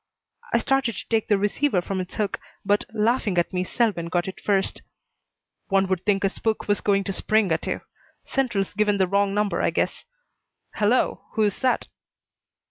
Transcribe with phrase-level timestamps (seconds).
[0.51, 4.27] I started to take the receiver from its hook, but, laughing at me, Selwyn got
[4.27, 4.81] it first.
[5.67, 7.81] "One would think a spook was going to spring at you.
[8.23, 10.03] Central's given the wrong number, I guess.
[10.77, 11.25] Hello!
[11.33, 11.87] Who is that?"